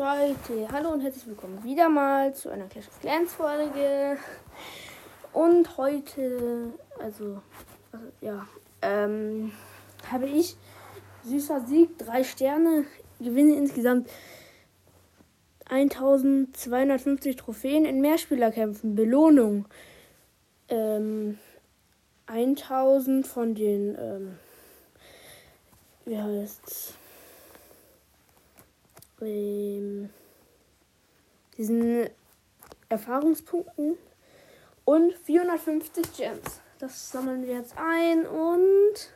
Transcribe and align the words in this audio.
Leute, 0.00 0.66
hallo 0.72 0.92
und 0.92 1.02
herzlich 1.02 1.26
willkommen 1.26 1.62
wieder 1.62 1.90
mal 1.90 2.34
zu 2.34 2.48
einer 2.48 2.68
Clash 2.68 2.88
of 2.88 2.98
Clans 3.00 3.34
Folge. 3.34 4.16
Und 5.34 5.76
heute, 5.76 6.72
also, 6.98 7.42
also 7.92 8.06
ja, 8.22 8.46
ähm, 8.80 9.52
habe 10.10 10.26
ich 10.26 10.56
süßer 11.24 11.66
Sieg, 11.66 11.98
drei 11.98 12.24
Sterne, 12.24 12.86
gewinne 13.18 13.56
insgesamt 13.56 14.08
1250 15.68 17.36
Trophäen 17.36 17.84
in 17.84 18.00
Mehrspielerkämpfen, 18.00 18.94
Belohnung. 18.94 19.66
Ähm, 20.70 21.38
1000 22.24 23.26
von 23.26 23.54
den, 23.54 23.98
ähm, 24.00 24.38
wie 26.06 26.16
heißt's? 26.16 26.94
Ähm, 29.20 30.10
diesen 31.56 32.08
Erfahrungspunkten 32.88 33.96
und 34.84 35.12
450 35.12 36.16
Gems. 36.16 36.60
Das 36.78 37.12
sammeln 37.12 37.46
wir 37.46 37.54
jetzt 37.54 37.74
ein 37.76 38.26
und 38.26 39.12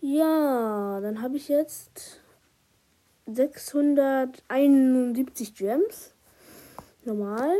ja, 0.00 1.00
dann 1.00 1.20
habe 1.20 1.36
ich 1.36 1.48
jetzt 1.48 2.20
671 3.26 5.56
Gems. 5.56 6.14
Normal. 7.04 7.52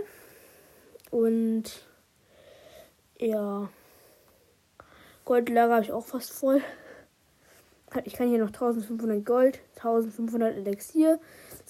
Und 1.10 1.64
ja, 3.18 3.68
Goldlager 5.24 5.74
habe 5.74 5.84
ich 5.84 5.92
auch 5.92 6.06
fast 6.06 6.32
voll. 6.32 6.62
Ich 8.04 8.14
kann 8.14 8.28
hier 8.28 8.38
noch 8.38 8.48
1500 8.48 9.24
Gold, 9.24 9.60
1500 9.76 10.56
Elixier, 10.56 11.18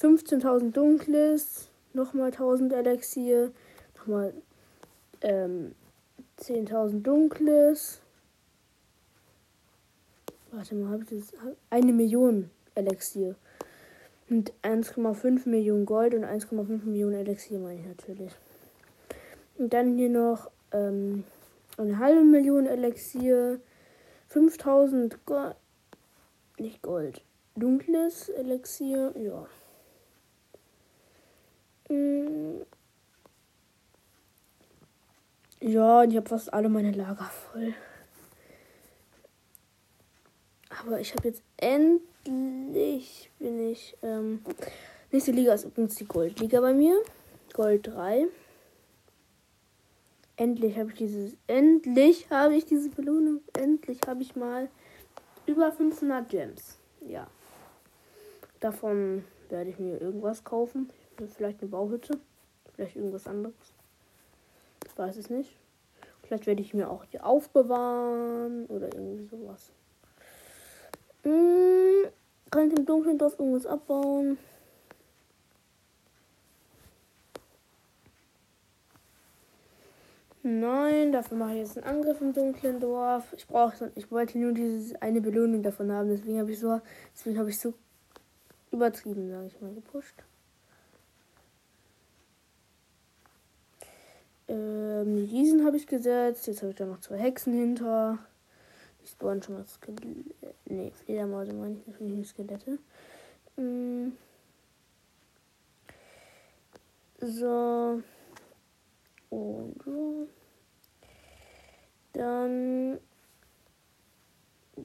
15.000 0.00 0.72
Dunkles, 0.72 1.68
nochmal 1.92 2.30
1000 2.30 2.72
Elixier, 2.72 3.52
nochmal 3.96 4.34
ähm, 5.22 5.74
10.000 6.40 7.02
Dunkles. 7.02 8.00
Warte 10.52 10.74
mal, 10.74 10.90
habe 10.90 11.02
ich 11.04 11.10
das? 11.10 11.32
Eine 11.70 11.92
Million 11.92 12.50
Elixier. 12.74 13.34
Und 14.28 14.52
1,5 14.62 15.48
Millionen 15.48 15.86
Gold 15.86 16.14
und 16.14 16.24
1,5 16.24 16.84
Millionen 16.84 17.14
Elixier 17.14 17.58
meine 17.58 17.80
ich 17.80 17.86
natürlich. 17.86 18.32
Und 19.58 19.72
dann 19.72 19.96
hier 19.96 20.10
noch 20.10 20.50
ähm, 20.72 21.24
eine 21.78 21.98
halbe 21.98 22.24
Million 22.24 22.66
Elixier, 22.66 23.60
5000 24.28 25.24
Gold, 25.26 25.54
nicht 26.58 26.82
Gold, 26.82 27.22
dunkles 27.54 28.28
Elixier, 28.28 29.12
ja. 29.16 29.46
Mm. 31.94 32.62
Ja, 35.60 36.04
ich 36.04 36.16
habe 36.16 36.28
fast 36.28 36.52
alle 36.52 36.68
meine 36.68 36.92
Lager 36.92 37.24
voll. 37.24 37.74
Aber 40.80 41.00
ich 41.00 41.14
habe 41.14 41.28
jetzt 41.28 41.42
endlich 41.56 43.30
bin 43.38 43.70
ich. 43.70 43.96
Ähm, 44.02 44.44
nächste 45.10 45.32
Liga 45.32 45.54
ist 45.54 45.64
übrigens 45.64 45.94
die 45.94 46.04
Goldliga 46.04 46.60
bei 46.60 46.74
mir. 46.74 47.00
Gold 47.54 47.86
3. 47.86 48.26
Endlich 50.36 50.76
habe 50.76 50.90
ich 50.90 50.96
dieses. 50.96 51.36
Endlich 51.46 52.28
habe 52.30 52.54
ich 52.54 52.66
diese 52.66 52.90
Belohnung. 52.90 53.40
Endlich 53.54 54.00
habe 54.06 54.22
ich 54.22 54.36
mal 54.36 54.68
über 55.46 55.72
500 55.72 56.28
Gems. 56.28 56.78
Ja. 57.00 57.26
Davon 58.60 59.24
werde 59.48 59.70
ich 59.70 59.78
mir 59.78 60.00
irgendwas 60.00 60.44
kaufen. 60.44 60.90
Vielleicht 61.36 61.60
eine 61.60 61.70
Bauhütte. 61.70 62.18
Vielleicht 62.74 62.96
irgendwas 62.96 63.26
anderes. 63.26 63.54
Ich 64.86 64.98
weiß 64.98 65.16
es 65.16 65.30
nicht. 65.30 65.56
Vielleicht 66.22 66.46
werde 66.46 66.60
ich 66.60 66.74
mir 66.74 66.90
auch 66.90 67.04
die 67.06 67.20
aufbewahren 67.20 68.66
oder 68.66 68.92
irgendwie 68.92 69.26
sowas. 69.26 69.70
Hm, 71.22 72.10
kann 72.50 72.68
ich 72.68 72.78
im 72.78 72.84
dunklen 72.84 73.18
Dorf 73.18 73.38
irgendwas 73.38 73.66
abbauen? 73.66 74.38
Nein, 80.48 81.10
dafür 81.10 81.38
mache 81.38 81.54
ich 81.54 81.58
jetzt 81.58 81.76
einen 81.76 81.96
Angriff 81.96 82.20
im 82.20 82.32
dunklen 82.32 82.78
Dorf. 82.78 83.32
Ich 83.36 83.48
brauche, 83.48 83.90
ich 83.96 84.12
wollte 84.12 84.38
nur 84.38 84.52
diese 84.52 85.02
eine 85.02 85.20
Belohnung 85.20 85.64
davon 85.64 85.90
haben, 85.90 86.08
deswegen 86.08 86.38
habe 86.38 86.52
ich 86.52 86.60
so, 86.60 86.80
deswegen 87.12 87.36
habe 87.36 87.50
ich 87.50 87.58
so 87.58 87.74
übertrieben, 88.70 89.28
sage 89.28 89.48
ich 89.48 89.60
mal, 89.60 89.74
gepusht. 89.74 90.14
Ähm, 94.46 95.16
die 95.16 95.36
Riesen 95.36 95.66
habe 95.66 95.78
ich 95.78 95.88
gesetzt. 95.88 96.46
Jetzt 96.46 96.62
habe 96.62 96.70
ich 96.70 96.76
da 96.76 96.86
noch 96.86 97.00
zwei 97.00 97.18
Hexen 97.18 97.52
hinter. 97.52 98.20
Die 99.02 99.08
spawnen 99.08 99.42
schon 99.42 99.56
mal 99.56 99.66
Skelette. 99.66 100.06
Nee, 100.66 100.92
Fledermäuse 100.92 101.54
meine 101.54 101.78
ich 101.88 101.98
nicht 101.98 102.30
Skelette. 102.30 102.78
Mm. 103.56 104.12
So. 107.18 108.00
Und. 109.30 110.28
Dann. 112.12 112.98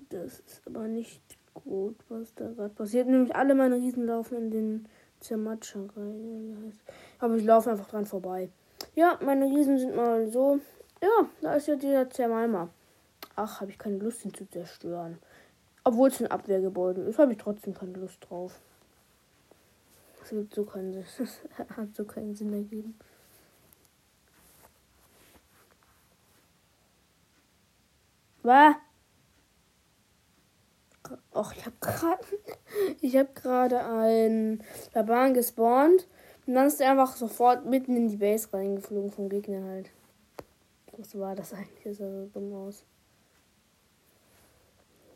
Das 0.10 0.40
ist 0.40 0.62
aber 0.66 0.88
nicht 0.88 1.22
gut, 1.54 1.96
was 2.10 2.34
da 2.36 2.50
gerade 2.52 2.74
passiert. 2.74 3.08
Nämlich 3.08 3.36
alle 3.36 3.56
meine 3.56 3.76
Riesen 3.76 4.06
laufen 4.06 4.38
in 4.38 4.52
den 4.52 4.88
Zermatscher 5.20 5.88
rein. 5.96 6.74
Aber 7.20 7.36
ich 7.36 7.44
laufe 7.44 7.72
einfach 7.72 7.90
dran 7.90 8.06
vorbei. 8.06 8.50
Ja, 8.96 9.20
meine 9.22 9.46
Riesen 9.46 9.78
sind 9.78 9.96
mal 9.96 10.30
so. 10.32 10.60
Ja, 11.02 11.30
da 11.42 11.56
ist 11.56 11.68
ja 11.68 11.76
dieser 11.76 12.10
Zermalma. 12.10 12.70
Ach, 13.36 13.62
habe 13.62 13.72
ich 13.72 13.78
keine 13.78 13.98
Lust, 13.98 14.26
ihn 14.26 14.34
zu 14.34 14.50
zerstören. 14.50 15.20
Obwohl 15.84 16.10
es 16.10 16.22
ein 16.22 16.28
Abwehrgebäude 16.28 17.02
ist, 17.02 17.18
habe 17.18 17.32
ich 17.32 17.38
trotzdem 17.38 17.74
keine 17.74 17.94
Lust 17.94 18.18
drauf. 18.30 18.60
Das 20.20 20.30
gibt 20.30 20.54
so 20.54 20.64
keinen 20.64 20.94
Sinn. 20.94 21.06
Hat 21.76 21.96
so 21.96 22.06
keinen 22.06 22.36
Sinn 22.36 22.54
ergeben. 22.54 22.98
Was? 28.44 28.76
Och, 31.34 31.54
ich 31.56 31.66
habe 31.66 31.76
gerade 31.80 32.26
ich 33.02 33.18
habe 33.18 33.30
gerade 33.34 33.86
ein 33.86 34.64
Laban 34.94 35.34
gespawnt 35.34 36.08
und 36.46 36.54
dann 36.56 36.68
ist 36.68 36.82
er 36.82 36.92
einfach 36.92 37.16
sofort 37.16 37.66
mitten 37.66 37.96
in 37.96 38.08
die 38.08 38.18
Base 38.18 38.52
reingeflogen 38.54 39.12
vom 39.12 39.30
Gegner 39.30 39.64
halt. 39.64 39.92
Was 40.98 41.18
war 41.18 41.36
das 41.36 41.54
eigentlich? 41.54 41.84
Das 41.84 41.98
sah 41.98 42.10
so 42.10 42.28
dumm 42.28 42.54
aus. 42.54 42.86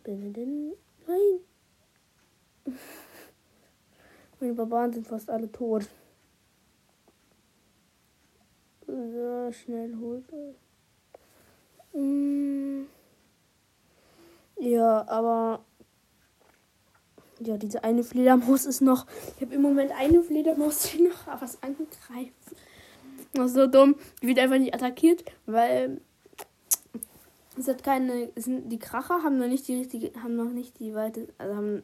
Bin 0.04 0.34
denn? 0.34 0.74
Nein. 1.08 1.40
Meine 4.40 4.54
Barbaren 4.54 4.94
sind 4.94 5.08
fast 5.08 5.30
alle 5.30 5.52
tot. 5.52 5.88
So, 8.86 9.52
schnell 9.52 9.96
holt. 9.98 10.26
Mm. 11.94 12.35
Ja, 14.66 15.08
aber 15.08 15.64
ja, 17.40 17.56
diese 17.58 17.84
eine 17.84 18.04
Fledermaus 18.04 18.66
ist 18.66 18.82
noch. 18.82 19.06
Ich 19.36 19.44
habe 19.44 19.54
im 19.54 19.62
Moment 19.62 19.92
eine 19.92 20.24
Fledermaus, 20.24 20.90
die 20.90 21.04
noch 21.04 21.28
was 21.40 21.62
angreift. 21.62 22.34
Das 23.34 23.48
ist 23.48 23.54
so 23.54 23.68
dumm. 23.68 23.96
Die 24.24 24.28
wird 24.28 24.40
einfach 24.40 24.58
nicht 24.58 24.74
attackiert, 24.74 25.24
weil 25.46 26.02
es 27.56 27.68
hat 27.68 27.84
keine. 27.84 28.32
Sind, 28.36 28.70
die 28.70 28.80
Kracher 28.80 29.22
haben 29.22 29.38
noch 29.38 29.48
nicht 29.48 29.68
die 29.68 29.76
richtige. 29.76 30.12
haben 30.24 30.36
noch 30.36 30.50
nicht 30.50 30.80
die 30.80 30.96
Weite. 30.96 31.28
Also 31.38 31.56
haben. 31.56 31.84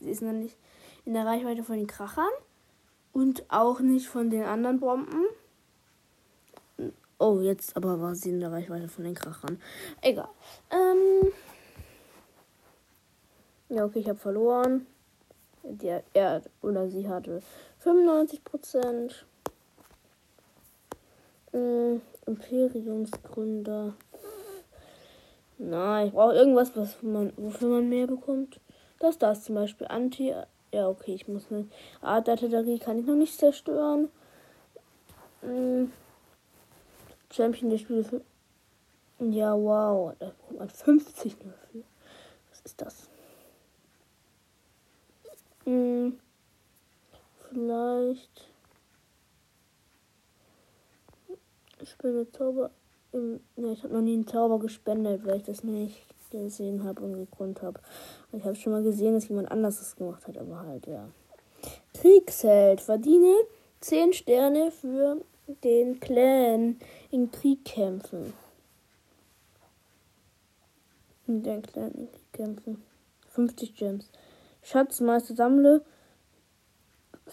Sie 0.00 0.10
ist 0.10 0.22
noch 0.22 0.32
nicht 0.32 0.56
in 1.04 1.12
der 1.12 1.26
Reichweite 1.26 1.62
von 1.62 1.76
den 1.76 1.86
Krachern. 1.86 2.32
Und 3.12 3.44
auch 3.50 3.80
nicht 3.80 4.08
von 4.08 4.30
den 4.30 4.44
anderen 4.44 4.80
Bomben. 4.80 5.26
Oh, 7.18 7.40
jetzt 7.40 7.76
aber 7.76 8.00
war 8.00 8.14
sie 8.14 8.30
in 8.30 8.40
der 8.40 8.50
Reichweite 8.50 8.88
von 8.88 9.04
den 9.04 9.14
Krachern. 9.14 9.60
Egal. 10.00 10.30
Ähm. 10.70 11.30
Ja, 13.74 13.86
okay, 13.86 14.00
ich 14.00 14.08
habe 14.08 14.18
verloren. 14.18 14.86
Der, 15.62 16.02
er 16.12 16.42
oder 16.60 16.90
sie 16.90 17.08
hatte 17.08 17.40
95 17.78 18.44
Prozent. 18.44 19.24
Äh, 21.54 21.94
Imperiumsgründer. 22.26 23.94
Na, 25.56 26.04
ich 26.04 26.12
brauche 26.12 26.34
irgendwas, 26.34 26.76
was 26.76 27.02
man, 27.02 27.32
wofür 27.38 27.68
man 27.68 27.88
mehr 27.88 28.06
bekommt. 28.06 28.60
Das 28.98 29.16
da 29.16 29.32
ist 29.32 29.44
zum 29.44 29.54
Beispiel 29.54 29.86
Anti. 29.86 30.34
Ja, 30.70 30.88
okay, 30.88 31.14
ich 31.14 31.26
muss 31.26 31.50
eine 31.50 31.66
Art 32.02 32.28
Artillerie 32.28 32.78
kann 32.78 32.98
ich 32.98 33.06
noch 33.06 33.14
nicht 33.14 33.38
zerstören. 33.38 34.10
Hm. 35.40 35.90
Champion 37.30 37.70
der 37.70 37.78
Spiele. 37.78 38.20
Ja, 39.18 39.56
wow. 39.56 40.12
Da 40.18 40.26
bekommt 40.26 40.58
man 40.58 40.68
50 40.68 41.42
nur 41.42 41.54
für. 41.70 41.84
Was 42.50 42.60
ist 42.66 42.78
das? 42.78 43.08
Hm. 45.64 46.18
Vielleicht. 47.72 48.48
Ich 51.80 51.96
mit 52.02 52.36
Zauber. 52.36 52.70
Im, 53.12 53.40
ne, 53.56 53.72
ich 53.72 53.82
habe 53.82 53.94
noch 53.94 54.00
nie 54.00 54.14
einen 54.14 54.26
Zauber 54.26 54.58
gespendet, 54.58 55.24
weil 55.26 55.38
ich 55.38 55.42
das 55.42 55.64
nicht 55.64 56.02
gesehen 56.30 56.84
habe 56.84 57.02
und 57.02 57.14
gegründet 57.14 57.62
habe. 57.62 57.80
Ich 58.32 58.44
habe 58.44 58.54
schon 58.54 58.72
mal 58.72 58.82
gesehen, 58.82 59.14
dass 59.14 59.28
jemand 59.28 59.50
anders 59.50 59.78
das 59.78 59.96
gemacht 59.96 60.26
hat, 60.26 60.38
aber 60.38 60.60
halt, 60.60 60.86
ja. 60.86 61.08
Kriegsheld. 61.94 62.80
Verdiene 62.80 63.34
10 63.80 64.14
Sterne 64.14 64.70
für 64.70 65.20
den 65.62 66.00
Clan 66.00 66.78
in 67.10 67.30
Kriegkämpfen. 67.30 68.32
In 71.26 71.42
den 71.42 71.62
Clan 71.62 71.92
in 71.92 72.08
Kriegkämpfen. 72.10 72.82
50 73.28 73.74
Gems. 73.74 74.08
Schatzmeister 74.62 75.34
sammle 75.34 75.84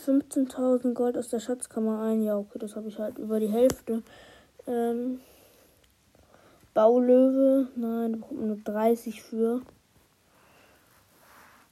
15.000 0.05 0.93
Gold 0.93 1.17
aus 1.17 1.29
der 1.29 1.39
Schatzkammer 1.39 2.01
ein. 2.01 2.23
Ja, 2.23 2.37
okay, 2.37 2.59
das 2.59 2.75
habe 2.75 2.87
ich 2.87 2.99
halt 2.99 3.17
über 3.17 3.39
die 3.39 3.49
Hälfte. 3.49 4.03
Ähm, 4.67 5.19
Baulöwe, 6.73 7.67
nein, 7.75 8.13
da 8.13 8.17
bekommt 8.17 8.39
man 8.39 8.47
nur 8.47 8.57
30 8.63 9.21
für. 9.21 9.61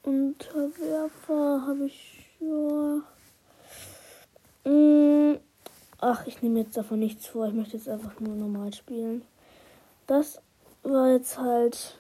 Unterwerfer 0.04 1.64
habe 1.68 1.86
ich 1.86 2.28
ja. 2.40 3.02
Mm, 4.70 5.38
ach, 6.00 6.28
ich 6.28 6.42
nehme 6.42 6.60
jetzt 6.60 6.78
davon 6.78 7.00
nichts 7.00 7.28
vor. 7.28 7.48
Ich 7.48 7.54
möchte 7.54 7.78
jetzt 7.78 7.90
einfach 7.90 8.20
nur 8.20 8.36
normal 8.36 8.74
spielen. 8.74 9.24
Das 10.08 10.42
war 10.84 11.12
jetzt 11.12 11.38
halt 11.38 11.96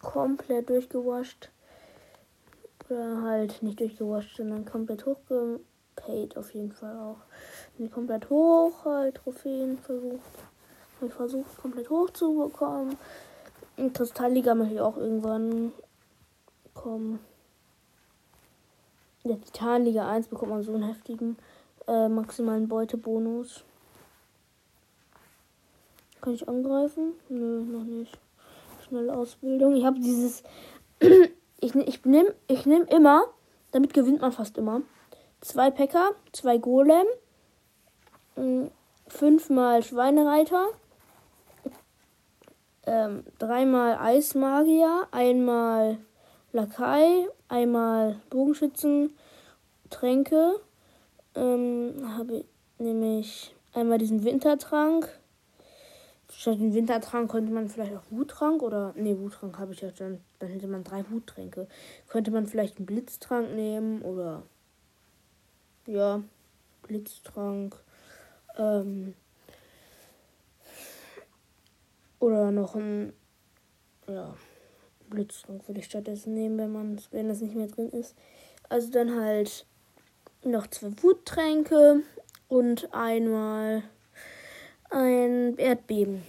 komplett 0.00 0.70
durchgewascht. 0.70 1.50
Halt 2.90 3.62
nicht 3.62 3.80
durchgewascht, 3.80 4.36
sondern 4.36 4.64
komplett 4.64 5.04
hochgepaid 5.04 6.36
auf 6.36 6.54
jeden 6.54 6.72
Fall 6.72 6.96
auch. 6.96 7.18
Nicht 7.76 7.92
komplett 7.92 8.30
hoch, 8.30 8.84
halt 8.84 9.16
Trophäen 9.16 9.78
versucht. 9.78 10.20
Ich 11.06 11.12
versucht, 11.12 11.56
komplett 11.58 11.90
hoch 11.90 12.10
zu 12.10 12.34
bekommen. 12.34 12.96
In 13.76 13.92
Kristallliga 13.92 14.54
möchte 14.54 14.74
ich 14.74 14.80
auch 14.80 14.96
irgendwann 14.96 15.72
kommen. 16.74 17.20
In 19.22 19.30
der 19.30 19.40
Titanliga 19.40 20.08
1 20.08 20.28
bekommt 20.28 20.50
man 20.50 20.62
so 20.62 20.74
einen 20.74 20.84
heftigen 20.84 21.36
äh, 21.86 22.08
maximalen 22.08 22.68
Beutebonus. 22.68 23.62
Kann 26.20 26.34
ich 26.34 26.48
angreifen? 26.48 27.12
Nö, 27.28 27.62
noch 27.62 27.84
nicht. 27.84 28.18
Schnelle 28.86 29.14
Ausbildung. 29.14 29.76
Ich 29.76 29.84
habe 29.84 30.00
dieses. 30.00 30.42
Ich 31.60 31.74
ich 31.74 32.04
nehme 32.04 32.34
ich 32.46 32.66
nehm 32.66 32.84
immer, 32.84 33.24
damit 33.72 33.94
gewinnt 33.94 34.20
man 34.20 34.32
fast 34.32 34.58
immer. 34.58 34.82
Zwei 35.40 35.70
Päcker, 35.70 36.10
zwei 36.32 36.58
Golem, 36.58 37.06
fünfmal 39.08 39.82
Schweinereiter, 39.82 40.66
ähm, 42.86 43.24
dreimal 43.38 43.98
Eismagier, 43.98 45.06
einmal 45.10 45.98
Lakai, 46.52 47.28
einmal 47.48 48.20
Bogenschützen, 48.30 49.16
Tränke. 49.90 50.60
Ähm, 51.34 51.94
habe 52.16 52.38
ich 52.38 52.44
nämlich 52.78 53.54
einmal 53.74 53.98
diesen 53.98 54.24
Wintertrank, 54.24 55.08
Statt 56.38 56.60
dem 56.60 56.72
Wintertrank 56.72 57.28
könnte 57.32 57.52
man 57.52 57.68
vielleicht 57.68 57.96
auch 57.96 58.04
Wuttrank 58.10 58.62
oder. 58.62 58.92
Ne, 58.94 59.18
Wuttrank 59.18 59.58
habe 59.58 59.72
ich 59.72 59.80
ja 59.80 59.90
dann. 59.90 60.20
Dann 60.38 60.50
hätte 60.50 60.68
man 60.68 60.84
drei 60.84 61.04
Wuttränke. 61.10 61.66
Könnte 62.06 62.30
man 62.30 62.46
vielleicht 62.46 62.76
einen 62.76 62.86
Blitztrank 62.86 63.56
nehmen 63.56 64.02
oder. 64.02 64.44
Ja, 65.88 66.22
Blitztrank. 66.82 67.74
Ähm, 68.56 69.14
oder 72.20 72.52
noch 72.52 72.76
ein. 72.76 73.12
Ja, 74.06 74.32
Blitztrank 75.10 75.66
würde 75.66 75.80
ich 75.80 75.86
stattdessen 75.86 76.34
nehmen, 76.34 76.56
wenn 76.56 76.70
man 76.70 77.00
wenn 77.10 77.26
das 77.26 77.40
nicht 77.40 77.56
mehr 77.56 77.66
drin 77.66 77.90
ist. 77.90 78.14
Also 78.68 78.92
dann 78.92 79.20
halt 79.20 79.66
noch 80.44 80.68
zwei 80.68 80.92
Wuttränke 81.02 82.04
und 82.46 82.94
einmal 82.94 83.82
ein 84.90 85.56
Erdbeben. 85.56 86.22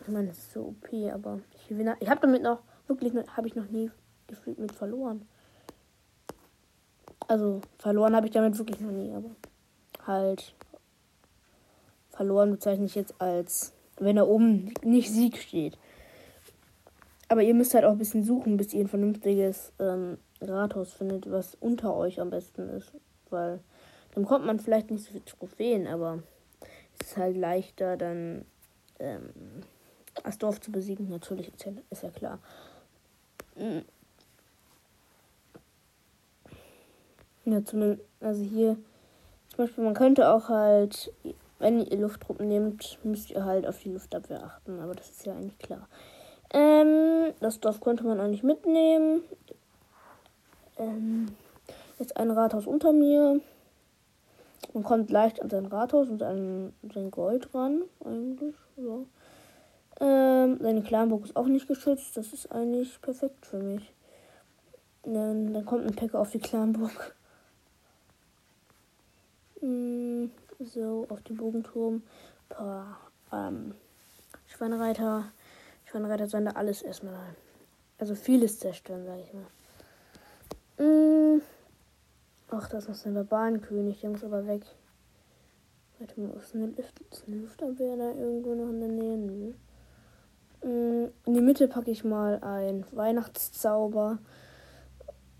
Ich 0.00 0.08
meine, 0.08 0.28
das 0.28 0.38
ist 0.38 0.52
so 0.52 0.60
OP, 0.62 0.88
aber 1.12 1.40
ich, 1.54 1.70
ich 1.70 2.08
habe 2.10 2.20
damit 2.20 2.42
noch, 2.42 2.60
wirklich, 2.86 3.12
habe 3.36 3.46
ich 3.46 3.54
noch 3.54 3.68
nie 3.68 3.90
gefühlt 4.26 4.58
mit 4.58 4.72
verloren. 4.72 5.26
Also, 7.28 7.60
verloren 7.78 8.16
habe 8.16 8.26
ich 8.26 8.32
damit 8.32 8.58
wirklich 8.58 8.80
noch 8.80 8.90
nie, 8.90 9.12
aber 9.12 9.30
halt 10.06 10.54
verloren 12.10 12.50
bezeichne 12.50 12.86
ich 12.86 12.94
jetzt 12.94 13.20
als, 13.20 13.72
wenn 13.98 14.16
da 14.16 14.24
oben 14.24 14.74
nicht 14.82 15.10
Sieg 15.10 15.38
steht. 15.38 15.78
Aber 17.28 17.42
ihr 17.42 17.54
müsst 17.54 17.74
halt 17.74 17.84
auch 17.84 17.92
ein 17.92 17.98
bisschen 17.98 18.24
suchen, 18.24 18.56
bis 18.56 18.74
ihr 18.74 18.80
ein 18.80 18.88
vernünftiges 18.88 19.72
ähm, 19.78 20.18
Rathaus 20.40 20.92
findet, 20.92 21.30
was 21.30 21.54
unter 21.54 21.94
euch 21.94 22.20
am 22.20 22.30
besten 22.30 22.68
ist. 22.70 22.92
Weil 23.30 23.60
dann 24.14 24.24
kommt 24.24 24.44
man 24.44 24.58
vielleicht 24.58 24.90
nicht 24.90 25.04
so 25.04 25.12
viel 25.12 25.20
Trophäen, 25.20 25.86
aber 25.86 26.24
ist 27.00 27.16
halt 27.16 27.36
leichter, 27.36 27.96
dann 27.96 28.44
ähm, 28.98 29.30
das 30.24 30.38
Dorf 30.38 30.60
zu 30.60 30.70
besiegen. 30.70 31.08
Natürlich 31.08 31.50
ist 31.90 32.02
ja, 32.02 32.10
klar. 32.10 32.38
Ja, 37.44 37.64
zumindest, 37.64 38.02
also 38.20 38.42
hier, 38.42 38.76
zum 39.48 39.56
Beispiel, 39.64 39.84
man 39.84 39.94
könnte 39.94 40.28
auch 40.28 40.48
halt, 40.48 41.12
wenn 41.58 41.84
ihr 41.84 41.98
Lufttruppen 41.98 42.48
nehmt, 42.48 42.98
müsst 43.02 43.30
ihr 43.30 43.44
halt 43.44 43.66
auf 43.66 43.78
die 43.80 43.90
Luftabwehr 43.90 44.44
achten, 44.44 44.80
aber 44.80 44.94
das 44.94 45.10
ist 45.10 45.26
ja 45.26 45.34
eigentlich 45.34 45.58
klar. 45.58 45.88
Ähm, 46.52 47.32
das 47.40 47.60
Dorf 47.60 47.80
könnte 47.80 48.04
man 48.04 48.20
eigentlich 48.20 48.42
mitnehmen. 48.42 49.22
Ähm, 50.78 51.28
jetzt 51.98 52.16
ein 52.16 52.30
Rathaus 52.30 52.66
unter 52.66 52.92
mir. 52.92 53.40
Man 54.72 54.84
kommt 54.84 55.10
leicht 55.10 55.42
an 55.42 55.50
sein 55.50 55.66
Rathaus 55.66 56.08
und 56.08 56.22
an 56.22 56.72
sein 56.94 57.10
Gold 57.10 57.54
ran, 57.54 57.82
eigentlich. 58.04 58.54
Ja. 58.76 59.00
Ähm, 60.00 60.58
seine 60.60 60.82
Clanburg 60.82 61.24
ist 61.24 61.36
auch 61.36 61.46
nicht 61.46 61.66
geschützt. 61.66 62.16
Das 62.16 62.32
ist 62.32 62.50
eigentlich 62.52 63.00
perfekt 63.02 63.46
für 63.46 63.58
mich. 63.58 63.92
Dann, 65.02 65.52
dann 65.52 65.64
kommt 65.64 65.86
ein 65.86 65.96
Packer 65.96 66.20
auf 66.20 66.30
die 66.30 66.38
Clanburg. 66.38 67.14
Hm, 69.60 70.30
so, 70.60 71.06
auf 71.08 71.22
den 71.22 71.36
Bogenturm. 71.36 72.02
Paar 72.48 73.00
ähm, 73.32 73.74
Schweinereiter. 74.46 75.24
Schweinereiter 75.84 76.26
sollen 76.28 76.44
da 76.44 76.52
alles 76.52 76.82
erstmal. 76.82 77.34
Also 77.98 78.14
vieles 78.14 78.58
zerstören, 78.58 79.04
sag 79.04 79.18
ich 79.18 79.32
mal. 79.32 79.46
Ach, 82.52 82.68
das 82.68 82.88
ist 82.88 83.06
ein 83.06 83.14
Barbarenkönig, 83.14 84.00
der 84.00 84.10
muss 84.10 84.24
aber 84.24 84.46
weg. 84.46 84.66
Warte 86.00 86.20
mal, 86.20 86.36
ist 86.36 86.54
eine, 86.54 86.66
Luft, 86.66 87.00
ist 87.12 87.28
eine 87.28 87.96
da 87.96 88.10
irgendwo 88.12 88.54
noch 88.54 88.70
in 88.70 88.80
der 88.80 88.88
Nähe? 88.88 89.16
Nö. 89.16 89.52
Mm, 90.62 91.12
in 91.26 91.34
die 91.34 91.40
Mitte 91.40 91.68
packe 91.68 91.92
ich 91.92 92.02
mal 92.02 92.42
ein 92.42 92.84
Weihnachtszauber. 92.90 94.18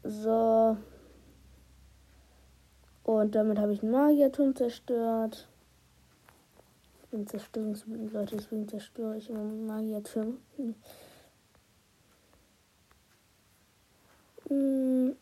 So. 0.04 0.76
Und 3.02 3.34
damit 3.34 3.58
habe 3.58 3.72
ich 3.72 3.82
einen 3.82 3.90
Magierturm 3.90 4.54
zerstört. 4.54 5.48
Ich 7.02 7.08
bin 7.08 7.26
zerstörungswütend, 7.26 8.12
Leute, 8.12 8.36
deswegen 8.36 8.68
zerstöre 8.68 9.16
ich 9.16 9.28
immer 9.30 9.42
Magierturm. 9.42 10.38
Hm. 14.48 15.16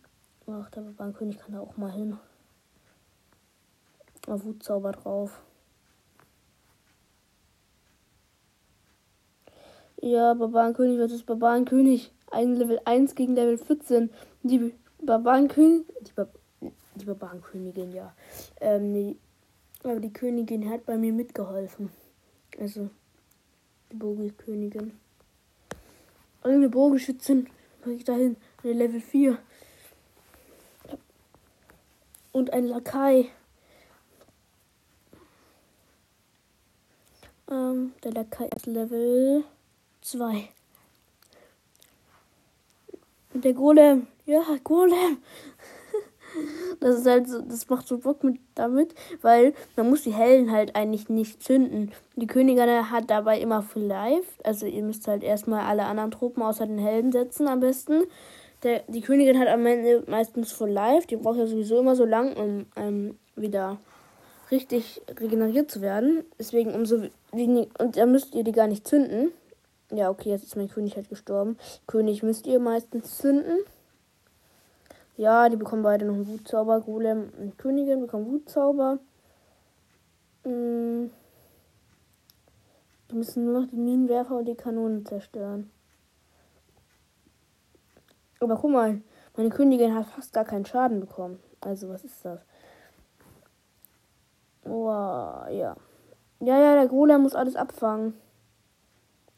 Ach, 0.50 0.70
der 0.70 0.80
Barbarenkönig 0.80 1.38
kann 1.38 1.52
da 1.52 1.60
auch 1.60 1.76
mal 1.76 1.92
hin. 1.92 2.16
Mal 4.26 4.42
Wutzauber 4.42 4.92
drauf. 4.92 5.42
Ja, 10.00 10.32
Barbarenkönig 10.32 10.96
versus 10.96 11.22
Barbarenkönig. 11.22 12.12
Ein 12.30 12.54
Level 12.54 12.80
1 12.86 13.14
gegen 13.14 13.34
Level 13.34 13.58
14. 13.58 14.10
Die 14.42 14.72
Barbarenkönig. 15.02 15.86
Die, 16.00 16.12
Bar 16.12 16.28
die 16.94 17.04
Barbarenkönigin, 17.04 17.92
ja. 17.92 18.14
Ähm, 18.60 18.94
die, 18.94 19.18
aber 19.82 20.00
die 20.00 20.12
Königin 20.12 20.70
hat 20.70 20.86
bei 20.86 20.96
mir 20.96 21.12
mitgeholfen. 21.12 21.90
Also, 22.58 22.88
die 23.92 23.96
Bogenkönigin. 23.96 24.92
Irgendeine 26.42 26.70
Bogenschützin. 26.70 27.48
Krieg 27.82 27.98
ich 27.98 28.04
dahin. 28.04 28.36
Level 28.62 29.00
4 29.00 29.38
und 32.38 32.52
ein 32.52 32.66
Lakai. 32.66 33.26
Ähm, 37.50 37.92
der 38.04 38.12
Lakai 38.12 38.48
ist 38.54 38.66
Level 38.66 39.44
2. 40.02 40.48
Und 43.34 43.44
der 43.44 43.54
Golem. 43.54 44.06
Ja, 44.24 44.42
Golem. 44.64 45.18
Das 46.80 47.00
ist 47.00 47.06
halt 47.06 47.26
so, 47.28 47.40
das 47.40 47.68
macht 47.68 47.88
so 47.88 47.98
Bock 47.98 48.22
mit 48.22 48.38
damit, 48.54 48.94
weil 49.22 49.54
man 49.74 49.88
muss 49.88 50.02
die 50.02 50.12
Hellen 50.12 50.52
halt 50.52 50.76
eigentlich 50.76 51.08
nicht 51.08 51.42
zünden. 51.42 51.90
Die 52.14 52.28
Königin 52.28 52.90
hat 52.90 53.10
dabei 53.10 53.40
immer 53.40 53.62
Full 53.62 53.82
Life. 53.82 54.40
Also 54.44 54.66
ihr 54.66 54.84
müsst 54.84 55.08
halt 55.08 55.24
erstmal 55.24 55.62
alle 55.62 55.86
anderen 55.86 56.12
Truppen 56.12 56.42
außer 56.42 56.66
den 56.66 56.78
Helden 56.78 57.10
setzen 57.10 57.48
am 57.48 57.58
besten. 57.60 58.04
Der, 58.62 58.82
die 58.88 59.00
Königin 59.00 59.38
hat 59.38 59.48
am 59.48 59.64
Ende 59.66 60.02
meistens 60.08 60.52
Full 60.52 60.70
Life. 60.70 61.06
Die 61.06 61.16
braucht 61.16 61.38
ja 61.38 61.46
sowieso 61.46 61.78
immer 61.78 61.94
so 61.94 62.04
lang, 62.04 62.36
um 62.36 62.66
ähm, 62.76 63.18
wieder 63.36 63.78
richtig 64.50 65.00
regeneriert 65.18 65.70
zu 65.70 65.80
werden. 65.80 66.24
Deswegen 66.38 66.74
umso 66.74 67.04
wenig. 67.32 67.68
Und 67.78 67.96
da 67.96 68.06
müsst 68.06 68.34
ihr 68.34 68.44
die 68.44 68.52
gar 68.52 68.66
nicht 68.66 68.86
zünden. 68.86 69.32
Ja, 69.90 70.10
okay, 70.10 70.30
jetzt 70.30 70.44
ist 70.44 70.56
mein 70.56 70.68
König 70.68 70.96
halt 70.96 71.08
gestorben. 71.08 71.56
König 71.86 72.22
müsst 72.22 72.46
ihr 72.46 72.58
meistens 72.58 73.18
zünden. 73.18 73.58
Ja, 75.16 75.48
die 75.48 75.56
bekommen 75.56 75.82
beide 75.82 76.04
noch 76.04 76.14
einen 76.14 76.28
Wutzauber. 76.28 76.80
Golem 76.80 77.30
und 77.38 77.58
Königin 77.58 78.00
bekommen 78.00 78.30
Wutzauber. 78.30 78.98
Hm. 80.44 81.10
Die 83.10 83.14
müssen 83.14 83.44
nur 83.44 83.62
noch 83.62 83.70
die 83.70 83.76
Minenwerfer 83.76 84.36
und 84.36 84.44
die 84.44 84.54
Kanonen 84.54 85.06
zerstören. 85.06 85.70
Aber 88.40 88.56
guck 88.56 88.70
mal, 88.70 89.00
meine 89.36 89.50
Königin 89.50 89.94
hat 89.94 90.06
fast 90.06 90.32
gar 90.32 90.44
keinen 90.44 90.66
Schaden 90.66 91.00
bekommen. 91.00 91.40
Also, 91.60 91.88
was 91.88 92.04
ist 92.04 92.24
das? 92.24 92.40
Oh, 94.64 94.88
ja. 94.88 95.76
Ja, 96.40 96.58
ja, 96.60 96.74
der 96.74 96.88
Golem 96.88 97.22
muss 97.22 97.34
alles 97.34 97.56
abfangen. 97.56 98.14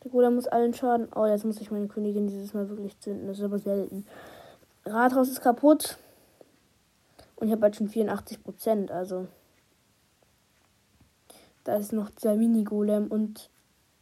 Der 0.05 0.11
Golem 0.11 0.35
muss 0.35 0.49
allen 0.49 0.75
Schaden. 0.75 1.09
Oh, 1.15 1.27
jetzt 1.27 1.45
muss 1.45 1.61
ich 1.61 1.71
meine 1.71 1.89
Königin 1.89 2.27
dieses 2.27 2.55
Mal 2.55 2.69
wirklich 2.69 2.99
zünden. 3.01 3.27
Das 3.27 3.39
ist 3.39 3.45
aber 3.45 3.59
selten. 3.59 4.07
Rathaus 4.85 5.29
ist 5.29 5.41
kaputt. 5.41 5.99
Und 7.37 7.47
ich 7.47 7.53
habe 7.53 7.63
halt 7.63 7.77
schon 7.77 7.89
84 7.89 8.43
Prozent. 8.43 8.91
Also. 8.91 9.29
Da 11.65 11.77
ist 11.77 11.93
noch 11.93 12.11
der 12.11 12.35
Mini-Golem 12.35 13.09
und 13.09 13.51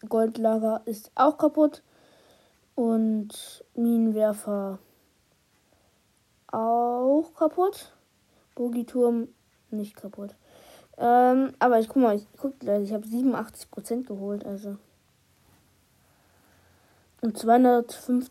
Goldlager 0.09 0.83
ist 0.85 1.11
auch 1.15 1.39
kaputt. 1.39 1.83
Und 2.75 3.65
Minenwerfer 3.75 4.79
auch 6.53 7.33
kaputt. 7.37 7.93
Bogiturm 8.55 9.29
nicht 9.71 9.97
kaputt. 9.97 10.35
Ähm, 10.97 11.53
aber 11.59 11.79
ich 11.79 11.89
guck 11.89 12.03
mal, 12.03 12.17
ich 12.17 12.27
guck 12.39 12.59
gleich, 12.59 12.85
ich 12.85 12.93
habe 12.93 13.07
87% 13.07 14.05
geholt, 14.05 14.45
also. 14.45 14.77
Und 17.21 17.39
205. 17.39 18.31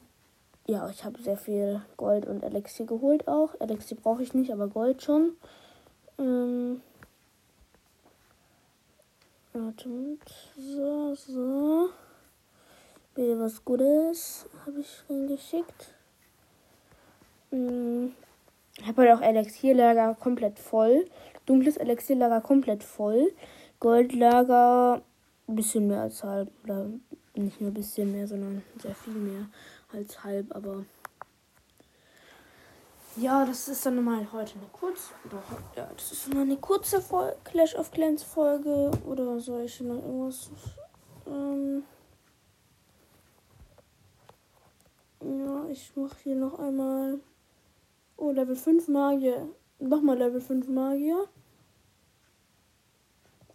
Ja, 0.66 0.90
ich 0.90 1.06
habe 1.06 1.22
sehr 1.22 1.38
viel 1.38 1.82
Gold 1.96 2.26
und 2.26 2.44
Elixier 2.44 2.86
geholt 2.86 3.28
auch. 3.28 3.56
Elixier 3.60 3.96
brauche 3.96 4.22
ich 4.22 4.34
nicht, 4.34 4.52
aber 4.52 4.68
Gold 4.68 5.02
schon. 5.02 5.38
Ähm. 6.18 6.82
Warte, 9.54 9.90
so, 10.58 11.16
so. 11.16 11.90
Bitte 13.16 13.40
was 13.40 13.64
Gutes 13.64 14.46
habe 14.66 14.82
ich 14.82 15.04
reingeschickt. 15.10 15.97
Hm. 17.52 18.14
Ich 18.80 18.88
habe 18.88 19.02
halt 19.02 19.18
auch 19.18 19.22
Elixierlager 19.22 20.16
komplett 20.16 20.60
voll. 20.60 21.06
Dunkles 21.46 21.78
Elixierlager 21.78 22.42
komplett 22.42 22.84
voll. 22.84 23.34
Goldlager 23.80 25.02
ein 25.48 25.56
bisschen 25.56 25.88
mehr 25.88 26.02
als 26.02 26.24
halb. 26.24 26.50
Oder 26.64 26.88
nicht 27.36 27.60
nur 27.60 27.72
ein 27.72 27.74
bisschen 27.74 28.12
mehr, 28.12 28.28
sondern 28.28 28.62
sehr 28.82 28.96
viel 28.96 29.14
mehr 29.14 29.48
als 29.92 30.24
halb. 30.24 30.56
Aber 30.56 30.86
ja, 33.16 33.46
das 33.46 33.68
ist 33.68 33.84
dann 33.84 34.04
mal 34.04 34.32
heute 34.32 34.54
eine 34.54 34.68
kurze. 34.72 35.14
Doch, 35.30 35.42
ja, 35.76 35.90
das 35.96 36.12
ist 36.12 36.32
mal 36.34 36.42
eine 36.42 36.58
kurze 36.58 37.02
Vol 37.10 37.36
Clash 37.46 37.76
of 37.76 37.90
Clans 37.92 38.24
Folge. 38.24 38.92
Oder 39.08 39.40
soll 39.40 39.64
ich 39.64 39.82
noch 39.82 39.96
irgendwas. 39.96 40.52
Ähm 41.26 41.84
ja, 45.22 45.66
ich 45.72 45.96
mache 45.96 46.16
hier 46.24 46.36
noch 46.36 46.60
einmal. 46.60 47.20
Oh, 48.18 48.32
Level 48.32 48.56
5 48.56 48.88
Magier. 48.88 49.48
Nochmal 49.80 50.18
Level 50.18 50.42
5 50.42 50.68
Magier. 50.68 51.28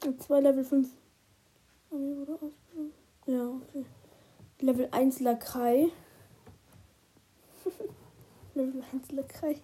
Und 0.05 0.23
zwei 0.23 0.41
Level 0.41 0.65
5. 0.65 0.89
Ja, 3.27 3.49
okay. 3.49 3.85
Level 4.61 4.89
1 4.93 5.21
Lakrei. 5.21 5.89
Level 8.55 8.83
1 8.93 9.11
Lakrei. 9.11 9.61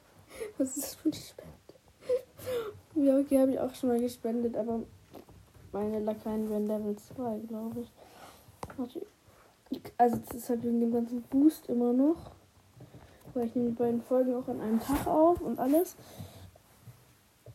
Was 0.58 0.76
ist 0.76 0.84
das 0.84 0.94
für 0.96 1.08
eine 1.08 1.14
Spende? 1.14 1.52
ja, 3.06 3.18
okay, 3.18 3.40
habe 3.40 3.52
ich 3.52 3.60
auch 3.60 3.74
schon 3.74 3.90
mal 3.90 4.00
gespendet, 4.00 4.56
aber 4.56 4.82
meine 5.72 6.00
Lakaien 6.00 6.50
werden 6.50 6.66
Level 6.66 6.96
2, 6.96 7.38
glaube 7.46 7.80
ich. 7.80 7.92
Also, 9.96 10.16
das 10.16 10.36
ist 10.36 10.48
halt 10.48 10.64
wegen 10.64 10.80
dem 10.80 10.92
ganzen 10.92 11.22
Boost 11.22 11.68
immer 11.68 11.92
noch. 11.92 12.32
Weil 13.34 13.46
ich 13.46 13.54
nehme 13.54 13.70
die 13.70 13.76
beiden 13.76 14.02
Folgen 14.02 14.34
auch 14.34 14.48
an 14.48 14.60
einem 14.60 14.80
Tag 14.80 15.06
auf 15.06 15.40
und 15.40 15.58
alles. 15.58 15.96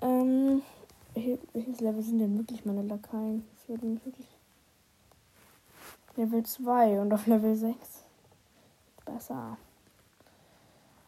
Ähm, 0.01 0.61
welches 1.13 1.79
Level 1.79 2.01
sind 2.01 2.19
denn 2.19 2.37
wirklich 2.37 2.65
meine 2.65 2.81
Lakaien? 2.83 3.45
Das 3.55 3.69
würde 3.69 3.85
mich 3.85 4.05
wirklich. 4.05 4.27
Level 6.15 6.43
2 6.43 6.99
und 7.01 7.11
auf 7.11 7.25
Level 7.25 7.55
6. 7.55 7.75
Besser. 9.05 9.57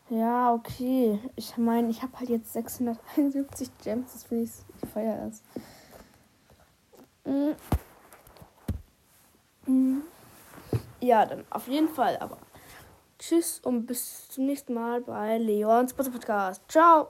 Ja, 0.10 0.53
okay. 0.53 1.19
Ich 1.36 1.57
meine, 1.57 1.89
ich 1.89 2.01
habe 2.03 2.19
halt 2.19 2.29
jetzt 2.29 2.53
671 2.53 3.69
Gems. 3.84 4.13
Das 4.13 4.24
finde 4.24 4.43
ich, 4.43 4.51
ich 4.81 4.89
feiere 4.89 5.27
es. 5.27 5.43
Mhm. 7.25 7.55
Mhm. 9.65 10.01
Ja, 11.01 11.25
dann 11.25 11.43
auf 11.50 11.67
jeden 11.67 11.89
Fall. 11.89 12.17
Aber 12.17 12.38
tschüss 13.19 13.60
und 13.63 13.86
bis 13.86 14.27
zum 14.29 14.45
nächsten 14.45 14.74
Mal 14.74 15.01
bei 15.01 15.38
Leons 15.38 15.93
Podcast. 15.93 16.62
Ciao. 16.67 17.10